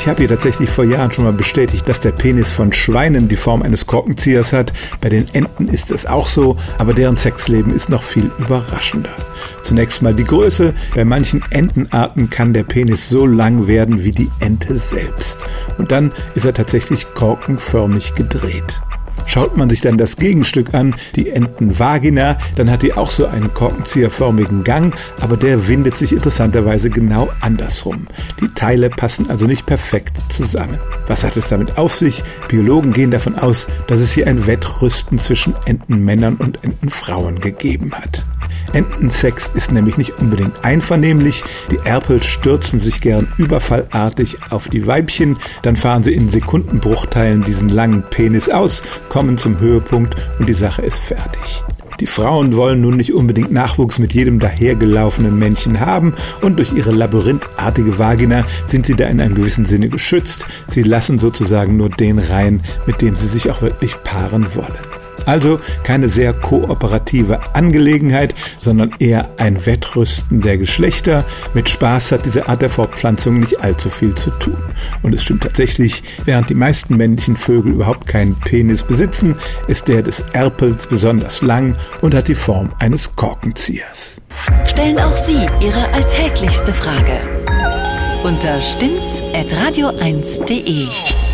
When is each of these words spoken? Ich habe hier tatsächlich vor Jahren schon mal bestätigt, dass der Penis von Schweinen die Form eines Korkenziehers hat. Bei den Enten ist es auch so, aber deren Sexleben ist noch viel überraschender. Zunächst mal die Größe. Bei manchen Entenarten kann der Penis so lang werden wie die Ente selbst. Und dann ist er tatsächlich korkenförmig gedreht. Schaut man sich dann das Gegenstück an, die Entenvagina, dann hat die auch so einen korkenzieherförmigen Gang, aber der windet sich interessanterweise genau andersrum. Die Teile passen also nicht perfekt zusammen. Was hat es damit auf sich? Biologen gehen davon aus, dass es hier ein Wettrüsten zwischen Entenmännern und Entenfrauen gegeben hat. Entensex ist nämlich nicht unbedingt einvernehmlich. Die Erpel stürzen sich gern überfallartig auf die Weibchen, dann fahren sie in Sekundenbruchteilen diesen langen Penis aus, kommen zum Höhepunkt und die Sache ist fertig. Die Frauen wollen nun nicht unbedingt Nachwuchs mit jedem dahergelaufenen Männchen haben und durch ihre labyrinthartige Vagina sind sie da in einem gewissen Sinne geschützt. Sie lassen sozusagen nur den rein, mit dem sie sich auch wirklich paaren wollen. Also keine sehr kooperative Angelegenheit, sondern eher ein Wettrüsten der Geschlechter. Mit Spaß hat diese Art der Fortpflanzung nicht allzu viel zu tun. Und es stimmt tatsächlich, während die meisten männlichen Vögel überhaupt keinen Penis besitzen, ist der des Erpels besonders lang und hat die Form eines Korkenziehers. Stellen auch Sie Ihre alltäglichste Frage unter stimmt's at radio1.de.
Ich 0.00 0.08
habe 0.08 0.20
hier 0.22 0.28
tatsächlich 0.28 0.70
vor 0.70 0.86
Jahren 0.86 1.12
schon 1.12 1.24
mal 1.24 1.34
bestätigt, 1.34 1.86
dass 1.86 2.00
der 2.00 2.12
Penis 2.12 2.50
von 2.50 2.72
Schweinen 2.72 3.28
die 3.28 3.36
Form 3.36 3.60
eines 3.60 3.86
Korkenziehers 3.86 4.54
hat. 4.54 4.72
Bei 5.02 5.10
den 5.10 5.28
Enten 5.34 5.68
ist 5.68 5.90
es 5.90 6.06
auch 6.06 6.26
so, 6.26 6.56
aber 6.78 6.94
deren 6.94 7.18
Sexleben 7.18 7.74
ist 7.74 7.90
noch 7.90 8.02
viel 8.02 8.30
überraschender. 8.38 9.10
Zunächst 9.60 10.00
mal 10.00 10.14
die 10.14 10.24
Größe. 10.24 10.72
Bei 10.94 11.04
manchen 11.04 11.44
Entenarten 11.50 12.30
kann 12.30 12.54
der 12.54 12.64
Penis 12.64 13.10
so 13.10 13.26
lang 13.26 13.66
werden 13.66 14.02
wie 14.02 14.10
die 14.10 14.30
Ente 14.40 14.78
selbst. 14.78 15.44
Und 15.76 15.92
dann 15.92 16.12
ist 16.34 16.46
er 16.46 16.54
tatsächlich 16.54 17.06
korkenförmig 17.12 18.14
gedreht. 18.14 18.80
Schaut 19.30 19.56
man 19.56 19.70
sich 19.70 19.80
dann 19.80 19.96
das 19.96 20.16
Gegenstück 20.16 20.74
an, 20.74 20.96
die 21.14 21.30
Entenvagina, 21.30 22.36
dann 22.56 22.68
hat 22.68 22.82
die 22.82 22.94
auch 22.94 23.12
so 23.12 23.26
einen 23.26 23.54
korkenzieherförmigen 23.54 24.64
Gang, 24.64 24.92
aber 25.20 25.36
der 25.36 25.68
windet 25.68 25.96
sich 25.96 26.12
interessanterweise 26.12 26.90
genau 26.90 27.28
andersrum. 27.38 28.08
Die 28.40 28.48
Teile 28.48 28.90
passen 28.90 29.30
also 29.30 29.46
nicht 29.46 29.66
perfekt 29.66 30.18
zusammen. 30.30 30.80
Was 31.06 31.22
hat 31.22 31.36
es 31.36 31.46
damit 31.46 31.78
auf 31.78 31.94
sich? 31.94 32.24
Biologen 32.48 32.92
gehen 32.92 33.12
davon 33.12 33.36
aus, 33.36 33.68
dass 33.86 34.00
es 34.00 34.10
hier 34.10 34.26
ein 34.26 34.48
Wettrüsten 34.48 35.20
zwischen 35.20 35.54
Entenmännern 35.64 36.34
und 36.34 36.64
Entenfrauen 36.64 37.40
gegeben 37.40 37.92
hat. 37.92 38.26
Entensex 38.72 39.50
ist 39.54 39.72
nämlich 39.72 39.96
nicht 39.96 40.18
unbedingt 40.18 40.64
einvernehmlich. 40.64 41.42
Die 41.70 41.78
Erpel 41.78 42.22
stürzen 42.22 42.78
sich 42.78 43.00
gern 43.00 43.32
überfallartig 43.36 44.36
auf 44.50 44.68
die 44.68 44.86
Weibchen, 44.86 45.38
dann 45.62 45.76
fahren 45.76 46.02
sie 46.02 46.14
in 46.14 46.28
Sekundenbruchteilen 46.28 47.44
diesen 47.44 47.68
langen 47.68 48.02
Penis 48.02 48.48
aus, 48.48 48.82
kommen 49.08 49.38
zum 49.38 49.60
Höhepunkt 49.60 50.16
und 50.38 50.48
die 50.48 50.54
Sache 50.54 50.82
ist 50.82 50.98
fertig. 50.98 51.64
Die 52.00 52.06
Frauen 52.06 52.56
wollen 52.56 52.80
nun 52.80 52.96
nicht 52.96 53.12
unbedingt 53.12 53.52
Nachwuchs 53.52 53.98
mit 53.98 54.14
jedem 54.14 54.38
dahergelaufenen 54.38 55.38
Männchen 55.38 55.80
haben 55.80 56.14
und 56.40 56.58
durch 56.58 56.72
ihre 56.72 56.92
labyrinthartige 56.92 57.98
Vagina 57.98 58.46
sind 58.64 58.86
sie 58.86 58.94
da 58.94 59.06
in 59.06 59.20
einem 59.20 59.34
gewissen 59.34 59.66
Sinne 59.66 59.90
geschützt. 59.90 60.46
Sie 60.66 60.82
lassen 60.82 61.18
sozusagen 61.18 61.76
nur 61.76 61.90
den 61.90 62.18
rein, 62.18 62.62
mit 62.86 63.02
dem 63.02 63.16
sie 63.16 63.26
sich 63.26 63.50
auch 63.50 63.60
wirklich 63.60 64.02
paaren 64.02 64.54
wollen. 64.54 64.99
Also 65.26 65.60
keine 65.82 66.08
sehr 66.08 66.32
kooperative 66.32 67.54
Angelegenheit, 67.54 68.34
sondern 68.56 68.94
eher 68.98 69.28
ein 69.38 69.66
Wettrüsten 69.66 70.40
der 70.40 70.58
Geschlechter. 70.58 71.24
Mit 71.54 71.68
Spaß 71.68 72.12
hat 72.12 72.26
diese 72.26 72.48
Art 72.48 72.62
der 72.62 72.70
Fortpflanzung 72.70 73.40
nicht 73.40 73.60
allzu 73.60 73.90
viel 73.90 74.14
zu 74.14 74.30
tun. 74.30 74.56
Und 75.02 75.14
es 75.14 75.22
stimmt 75.22 75.42
tatsächlich, 75.42 76.02
während 76.24 76.50
die 76.50 76.54
meisten 76.54 76.96
männlichen 76.96 77.36
Vögel 77.36 77.72
überhaupt 77.72 78.06
keinen 78.06 78.38
Penis 78.40 78.82
besitzen, 78.82 79.36
ist 79.68 79.88
der 79.88 80.02
des 80.02 80.24
Erpels 80.32 80.86
besonders 80.86 81.42
lang 81.42 81.76
und 82.00 82.14
hat 82.14 82.28
die 82.28 82.34
Form 82.34 82.70
eines 82.78 83.14
Korkenziehers. 83.16 84.16
Stellen 84.64 84.98
auch 84.98 85.12
Sie 85.12 85.46
Ihre 85.60 85.92
alltäglichste 85.92 86.72
Frage 86.72 87.18
unter 88.22 88.60
stimmt's 88.60 89.22
at 89.32 89.50
radio1.de. 89.52 91.29